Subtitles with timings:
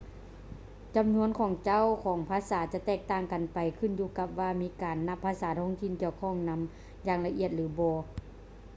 [0.95, 7.93] ຈຳນວນຂອງເຈົ້າຂອງພາສາຈະແຕກຕ່າງກັນໄປຂຶ້ນຢູ່ກັບວ່າມີການນັບພາສາທ້ອງຖິ່ນກ່ຽວຂ້ອງນຳຢ່າງລະອຽດ ຫຼື ບໍ່